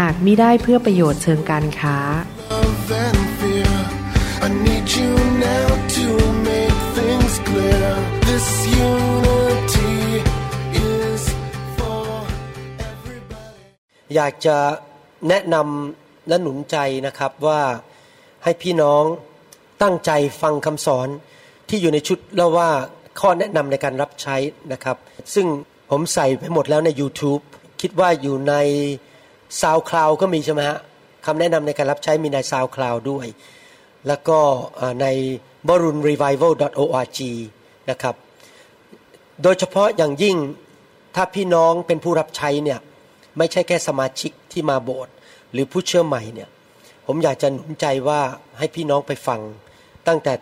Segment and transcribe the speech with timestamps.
[0.00, 1.98] หากมิได้เพื่อประโยชน์เชิงการค้า
[14.14, 14.56] อยากจะ
[15.28, 17.60] แนะนำและหนุนใจนะครับว่า
[18.44, 19.04] ให้พี่น้อง
[19.82, 20.10] ตั้งใจ
[20.42, 21.08] ฟังคำสอน
[21.68, 22.70] ที่อยู่ในชุดแล้วว่า
[23.20, 24.36] ข้อแนะนำในการรับใช้
[24.72, 24.96] นะครับ
[25.34, 25.46] ซึ่ง
[25.90, 27.42] ผมใส่ไปหมดแล้วใน YouTube
[27.80, 28.54] คิดว่าอยู่ใน
[29.62, 30.78] SoundCloud ก็มีใช่ไหมฮะ
[31.26, 33.26] คำแนะนำในการรับใช้มีใน SoundCloud ด้วย
[34.08, 34.38] แล้วก็
[35.02, 35.06] ใน
[35.68, 36.52] b a r u n revival
[36.82, 37.18] org
[37.90, 38.14] นะครับ
[39.42, 40.36] โดยเฉพาะอย่างยิ่ง
[41.14, 42.80] ถ้าพี่น้องเป็นผู้รับใช้เนี่ย
[43.38, 45.12] ไม่ใช่แค่สมาชิกที่มาโบสถ์
[45.52, 46.48] หรือผู้เชื่อใหม่เนี่ย
[47.06, 48.20] ผมอยากจะหนุนใจว่า
[48.58, 49.40] ให้พี่น้องไปฟัง
[50.08, 50.32] ตั้งแต่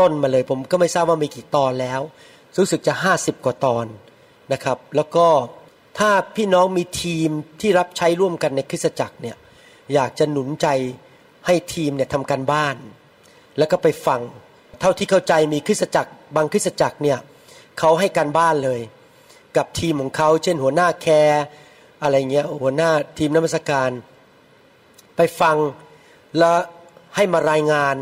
[0.00, 2.00] ต้นมาเลยผมก็ไม่ทราบว่ามีกี่ตอนแล้ว
[2.58, 3.86] รู้สึกจะ 50 กว่าตอน
[4.52, 5.26] นะครับ แล้วก็
[5.98, 9.36] ถ้าพี่น้องมีทีมที่รับใช้ร่วมกันในคริสตจักรเนี่ย
[9.94, 10.66] อยากจะหนุนใจ
[11.46, 12.76] ให้ทีมเนี่ยทำการบ้าน
[13.58, 14.20] แล้วก็ไปฟัง
[14.80, 17.18] เท่าที่เข้าใจมีคริสตจักร บางคริสตจักรเนี่ย
[17.78, 18.80] เขาให้การบ้านเลย
[19.56, 21.42] กับทีมของเขาเช่นหัวหน้าแคร์
[22.02, 23.90] อะไรเงี้ยหัวหน้าทีมนมัสการ
[25.16, 25.56] ไปฟัง
[26.38, 26.56] แล้ว
[27.16, 27.96] ให้มารายงาน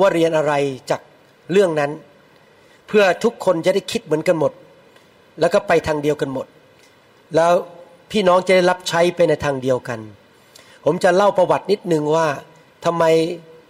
[0.00, 0.52] ว่าเรียนอะไร
[0.90, 1.00] จาก
[1.52, 1.90] เรื่องนั้น
[2.86, 4.52] เพื่อทุกคนจะได้คิดเหมือนกันหมด
[5.40, 6.46] แล้วก็ไปทางเดียวกันหมด
[7.36, 7.52] แล้ว
[8.10, 10.00] พี่น้องจะได้รับใช้ไปในทางเดียวกัน
[10.84, 12.26] ผมจะเล่าประวัตินิดนึงว่า
[12.84, 13.04] ทำไม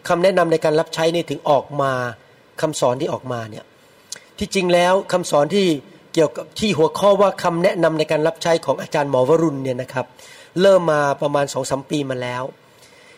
[0.08, 1.92] คำแนะนำในการรับใช้นี่ถึงออกมา
[2.60, 3.64] คำสอนที่ออกมาเนี่ย
[4.38, 5.66] ที่จริงแล้วคำสอนที่
[6.14, 10.06] เกี่ยวกับที่หัวข้อว่าคำแนะนำในการรับใช้ของอาจารย์หมอวรุณเนี่ยนะครับ
[10.60, 12.42] เริ่มมาประมาณสองสมปีมาแล้ว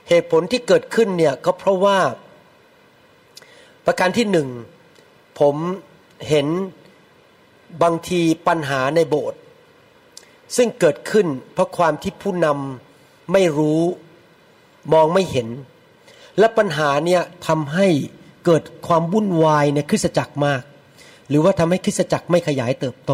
[0.08, 1.98] เหตุผลที่เกิดขึ้นเนี่ยก็เพราะว่า
[3.86, 4.48] ประการที่หนึ่ง
[5.40, 5.56] ผม
[6.28, 6.46] เห็น
[7.82, 9.40] บางทีปัญหาในโบสถ์
[10.56, 13.82] ซึ่งเกิดขึ้นเพราะความที่ผู้นำไม่รู้
[14.92, 15.48] มองไม่เห็น
[16.38, 17.88] และปัญหาเนี่ยทำให้
[18.44, 20.62] เกิดความวุ่นวายในคริสตจักรมาก
[21.28, 23.12] หรือว่าทำให้คริสตจักรไม่ขยายเติบโต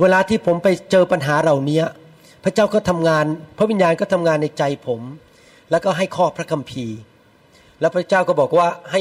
[0.00, 1.82] เวลาที่ผมไปเจอปัญหาเหล่านี้
[2.44, 3.24] พระเจ้าก็ทำงาน
[3.58, 5.00] พระวิญญาณก็ทำงานในใจผม
[5.70, 6.98] แล้วก็ให้ข้อพระคัมภีร์
[7.80, 9.00] แล้วพระเจ้าก็บอกว่าให้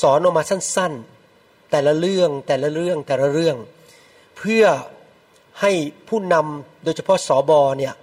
[0.00, 0.92] สอนออกมาสั้น
[1.30, 3.56] ๆ แต่ละเรื่องแต่ละเรื่องแต่ละเรื่อง
[4.38, 4.64] เพื่อ
[5.60, 5.72] ให้
[6.08, 7.94] ผู้นำโดยเฉพาะสอบอเนี่ย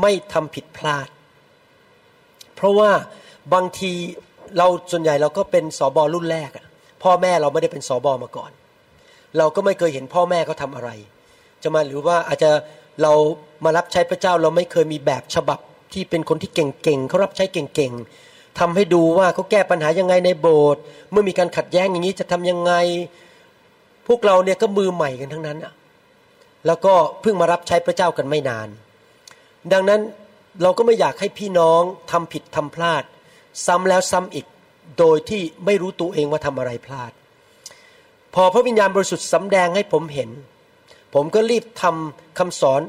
[0.00, 1.08] ไม่ทำผิดพลาด
[2.54, 2.90] เพราะว่า
[3.54, 3.92] บางที
[4.58, 6.50] เราส่วนใหญ่เราก็เป็นสอบอรุ่นแรก
[7.02, 8.50] พ่อแม่เราไม่ได้เป็นสอบอมาก่อน
[9.38, 10.90] เราก็ไม่เคยเห็นพ่อแม่เขาทำอะไร
[11.62, 12.50] จะมาหรือว่าอาจจะ
[13.02, 13.12] เรา
[13.64, 15.58] มารับใช้พระเจ้าเราไม่เคยมีแบบฉบับ
[15.92, 22.72] ที่เป็นคนที่เก่งๆเขารับใช้เก่งๆทำให้ดูว่าเขาแก้ปัญหายังไงในโบสถ์เมื่อมีการขัดแย้งอย่างนี้จะทำยังไง
[24.08, 25.72] พวกเราเนี่ยก็มือใหม่กันทั้งนั้นอะ
[26.68, 28.68] แล้วก็เพิ่งมารับใช้พระเจ้ากันไม่นาน
[29.72, 30.00] ดังนั้น
[30.62, 33.02] เราก็ไม่อยากให้พี่น้องทำผิดทำพลาด
[33.66, 34.46] ซ้ำแล้วซ้ำอีก
[34.98, 37.12] โดยที่ไม่รู้ตัวเองว่าทำอะไรพลาด
[38.34, 40.30] พอพระวิญญาณบริสุทธิ์สำแดงให้ผมเห็น
[41.14, 42.80] ผมก็รีบทำคำสอน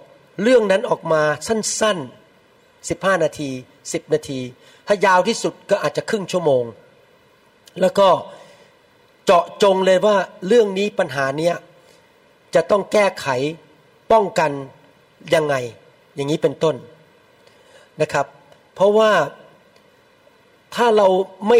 [0.44, 3.50] เรื่องนั้นออกมาสั้นๆ 15 นาที
[3.84, 4.40] 10 นาที
[4.88, 6.64] ถ้ายาวที่สุดก็อาจจะครึ่งชั่วโมง
[7.82, 8.08] แล้วก็
[9.26, 11.56] เจาะจงเลยว่าเรื่องนี้ปัญหาเนี้ย
[12.56, 13.28] จะต้องแก้ไข
[14.12, 14.52] ป้องกัน
[15.36, 15.56] ยังไง
[16.16, 16.76] อย่างนี้เป็นต้น
[18.02, 18.26] นะครับ
[18.76, 19.12] เพราะว่า
[20.76, 21.08] ถ้าเรา
[21.50, 21.60] ไม่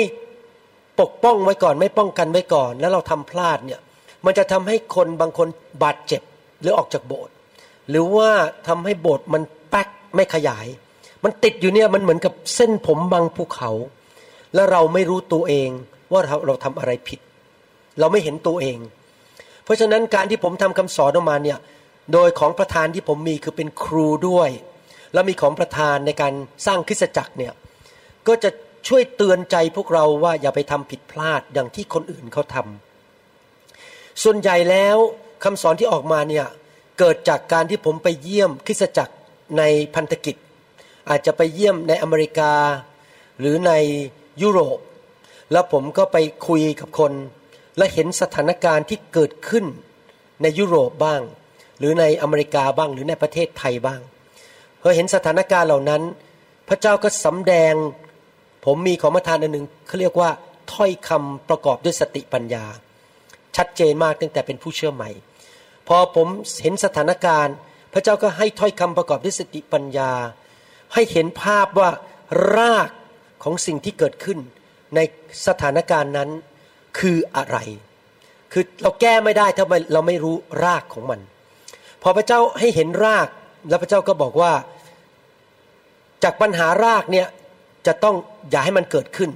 [1.02, 3.80] ปกป้องไว้ก่อน ไม่ป้องกันไว้ก่อน แล้วเราทำพลาดเนี่ย
[4.26, 5.48] มันจะทำให้คนบางคน
[5.84, 6.22] บาดเจ็บ
[6.62, 7.34] หรือออกจากโบสถ์
[7.90, 8.30] หรือว่า
[8.68, 10.68] ทำให้โบสถ์มันแป๊กไม่ขยาย
[11.24, 13.72] มันติดอยู่เนี่ยมันเหมือนกับเส้นผมบางภูเขา
[14.56, 15.70] แล้วเราไม่รู้ตัวเอง
[16.12, 17.20] ว่าเราเราทำอะไรผิด
[18.00, 18.78] เราไม่เห็นตัวเอง
[19.64, 21.58] เพราะฉะนั้นการที่ผมทำคำสอนออกมาเนี่ย
[22.14, 24.50] โดยของประธานที่ผมมีคือเป็นครูด้วย
[25.14, 26.34] แล้วมีของประธานในการ
[26.66, 27.54] สร้างคริสตจักรเนี่ย
[28.28, 28.50] ก็จะ
[28.88, 34.98] ช่วยเตือนใจพวกเราว่าอย่าไปทำผิดพลาดอย่างที่คนอื่นเขาทำส่วนใหญ่แล้ว
[35.44, 36.48] คำสอนที่ออกมาเนี่ย
[37.00, 39.16] เกิดจากการที่ผมไปเยี่ยมคริสตจักร
[39.58, 39.64] ใน
[39.96, 40.36] พันธกิจ
[41.10, 42.54] อาจจะไปเยี่ยมในอเมริกา
[43.40, 43.72] หรือใน
[44.42, 44.80] ยุโรป
[45.52, 46.18] แล้วผมก็ไป
[46.48, 47.14] คุยกับคน
[47.78, 49.66] และเห็นสถานการณ์ที่เกิดขึ้น
[50.42, 51.22] ในยุโรปบ้าง
[51.80, 54.02] หรือในอเมริกาบ้าง หรือในประเทศไทยบ้าง
[54.82, 56.02] พอเห็นสถานการณ์เหล่านั้น
[56.70, 57.74] พระเจ้าก็สำแดง
[58.66, 60.30] ผมมีของประทานอันหนึ่งเขาเรียกว่า
[60.74, 62.66] ถ้อยคำประกอบด้วยสติปัญญา
[63.58, 65.10] ชัดเจนมากตั้งแต่เป็นผู้เชื่อใหม่
[65.88, 66.28] พอผม
[66.62, 67.56] เห็นสถานการณ์
[67.94, 70.12] พระเจ้าก็ให้ถ้อยคำประกอบด้วยสติปัญญา
[70.94, 71.90] ให้เห็นภาพว่า
[72.58, 72.90] ราก
[73.44, 74.40] ของสิ่งที่เกิดขึ้น
[74.96, 75.00] ใน
[75.48, 76.30] สถานการณ์นั้น
[77.00, 77.58] คืออะไร
[78.52, 80.36] คือเราแก้ไม่ได้ถ้าเราไม่รู้
[80.66, 81.20] รากของมัน
[82.04, 83.28] พอพระเจ้าให้เห็นราก
[83.70, 84.54] แล้วพระเจ้าก็บอกว่า
[86.24, 87.28] จากปัญหารากเนี่ย
[87.88, 88.16] จะต้อง
[88.50, 89.32] อย่าให้มันเกิดขึ้น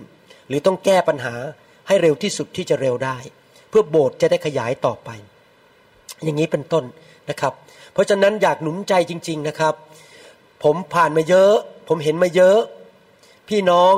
[0.47, 1.35] หรือต้องแก้ปัญหา
[1.87, 3.17] ให้เร็วที่สุดที่จะเร็วได้
[3.69, 5.09] เพื่อโบสถ์จะได้ขยายต่อไป
[6.23, 6.83] อย่างนี้เป็นต้น
[7.29, 7.53] นะครับ
[7.93, 9.73] เพราะฉะนั้นอยากหนุนใจจริง ๆนะครับ
[10.63, 11.53] ผมผ่านมาเยอะ
[11.87, 12.59] ผมเห็นมาเยอะ
[13.49, 13.93] พี่น้อง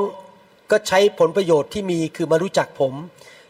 [0.72, 2.94] ก็ใช้ผลประโยชน์ที่มีคือมารู้จักผม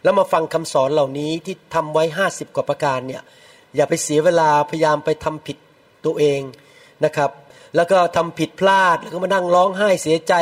[0.02, 3.22] แล้วมาฟังคำสอนเหล่านี้ที่ทำไว้ห้าสิบกว่าประการเนี่ย
[3.76, 5.56] อย่าไปเสียเวลาพยายามไปทำผิด
[6.04, 6.40] ตัวเอง
[7.04, 7.30] นะครับ
[7.76, 10.34] แล้วก็ทำผิดพลาดแล้วก็มานั่งร้องไห้เสียใจ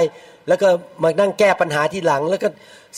[0.49, 0.69] แล้วก็
[1.03, 2.49] มานั่งแก้ปัญหาที่หลัง แล้วก็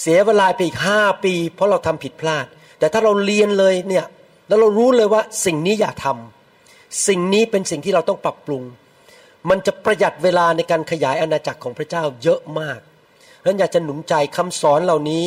[0.00, 2.46] เสียเวลาไปอีกห้าปี เพราะเราทำผิดพลาด
[2.78, 4.04] แต่ถ้าเราเรียนเลยเนี่ย
[4.48, 8.62] แล้วเรารู้เลยว่าสิ่งนี้อย่าทำสิ่งนี้เป็นสิ่งที่เราต้องปรับปรุง
[9.50, 12.80] มันจะประหยัดเวลาในการขยายอาณาจักรของพระเจ้าเยอะมาก
[13.44, 15.24] นั้นอยากจะหนุนใจคำสอนเหล่านี้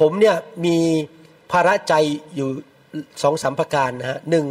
[0.00, 0.76] ผมเนี่ยมี
[1.52, 1.94] ภาระใจ
[2.36, 2.48] อยู่
[3.22, 4.46] สองสามประการนะฮะหนึ่ง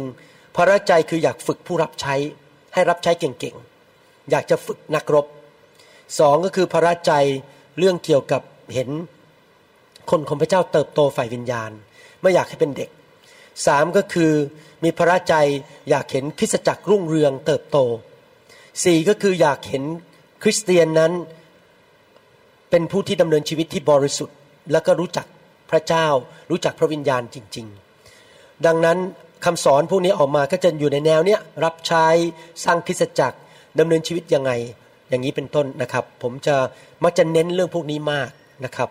[0.56, 2.14] ภาระใจคืออยากฝึกผู้รับใช้
[2.74, 5.26] ให้รับใช้เก่งๆ อยากจะฝึกนักรบ
[6.18, 7.12] สองก็คือภาระใจ
[7.78, 8.42] เรื่องเกี่ยวกับ
[8.74, 8.88] เห็น
[10.10, 11.70] คนของพระเจ้าเติบโตฝ่ายวิญญาณ
[12.20, 12.90] ไม่อยากให้เป็นเด็ก
[13.66, 14.32] สามก็คือ
[14.84, 15.34] มีภาระใจ
[15.90, 17.78] อยากเห็นคริสตจักรรุ่งเรืองเติบโต
[18.84, 19.84] สี่ก็คืออยากเห็น
[20.42, 21.12] คริสเตียนนั้น
[22.70, 24.36] เป็นผู้ที่ดำเนินชีวิตที่บริสุทธิ์
[24.72, 25.26] แล้วก็รู้จัก
[25.70, 26.06] พระเจ้า
[26.50, 27.93] รู้จักพระวิญญาณจริง ๆ
[28.66, 28.98] ดังนั้น
[29.44, 32.06] คำสอนพวกนี้ออกมาก็จะอยู่ในแนวเนี้ยรับใช้
[32.64, 33.38] สร้างคริสตจักร
[33.78, 34.52] ดำเนินชีวิตยังไง
[35.08, 36.56] อย่างนี้เป็นต้นนะครับ ผมจะ
[37.04, 38.28] มักจะเน้นเรื่องพวกนี้มาก
[38.64, 38.90] นะครับ